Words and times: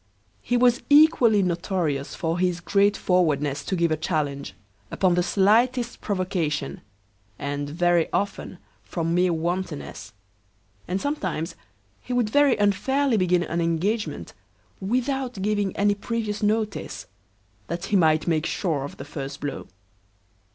He 0.41 0.57
was 0.57 0.81
equally 0.89 1.43
notorious 1.43 2.15
for 2.15 2.39
his 2.39 2.59
great 2.59 2.97
forwardness 2.97 3.63
to 3.65 3.75
give 3.75 3.91
a 3.91 3.95
challenge, 3.95 4.55
upon 4.89 5.13
the 5.13 5.21
slightest 5.21 6.01
provocation, 6.01 6.81
and 7.37 7.69
very 7.69 8.11
often 8.11 8.57
from 8.83 9.13
mere 9.13 9.31
wantonness; 9.31 10.11
and 10.87 10.99
sometimes 10.99 11.53
he 12.01 12.13
would 12.13 12.31
very 12.31 12.57
unfairly 12.57 13.15
begin 13.17 13.43
an 13.43 13.61
engagement 13.61 14.33
without 14.79 15.39
giving 15.39 15.75
any 15.77 15.93
previous 15.93 16.41
notice, 16.41 17.05
that 17.67 17.85
he 17.85 17.95
might 17.95 18.25
make 18.25 18.47
sure 18.47 18.83
of 18.83 18.97
the 18.97 19.05
first 19.05 19.39
blow. 19.39 19.67